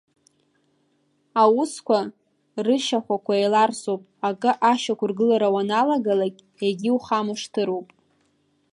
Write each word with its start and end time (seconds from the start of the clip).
Аусқәа 1.41 1.99
рышьхәақәа 2.65 3.33
еиларсуп, 3.37 4.01
акы 4.29 4.51
ашьақәыргылара 4.71 5.49
уаналагалакь, 5.55 6.41
егьи 6.65 6.91
ухамышҭыропу. 6.97 7.83